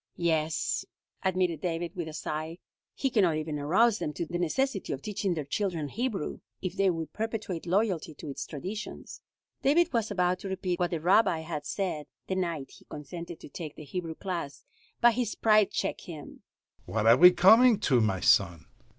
"Yes," 0.17 0.83
admitted 1.21 1.61
David, 1.61 1.95
with 1.95 2.07
a 2.07 2.13
sigh. 2.13 2.57
"He 2.95 3.11
can 3.11 3.21
not 3.21 3.37
even 3.37 3.59
arouse 3.59 3.99
them 3.99 4.13
to 4.13 4.25
the 4.25 4.39
necessity 4.39 4.91
of 4.93 5.03
teaching 5.03 5.35
their 5.35 5.45
children 5.45 5.89
Hebrew, 5.89 6.39
if 6.59 6.75
they 6.75 6.89
would 6.89 7.13
perpetuate 7.13 7.67
loyalty 7.67 8.15
to 8.15 8.27
its 8.31 8.47
traditions." 8.47 9.21
David 9.61 9.93
was 9.93 10.09
about 10.09 10.39
to 10.39 10.49
repeat 10.49 10.79
what 10.79 10.89
the 10.89 10.99
Rabbi 10.99 11.41
had 11.41 11.67
said 11.67 12.07
the 12.25 12.33
night 12.33 12.71
he 12.71 12.85
consented 12.85 13.39
to 13.41 13.49
take 13.49 13.75
the 13.75 13.83
Hebrew 13.83 14.15
class, 14.15 14.63
but 15.01 15.13
his 15.13 15.35
pride 15.35 15.69
checked 15.69 16.05
him: 16.05 16.41
"What 16.87 17.05
are 17.05 17.15
we 17.17 17.29
coming 17.29 17.79
to, 17.81 18.01
my 18.01 18.21
son? 18.21 18.65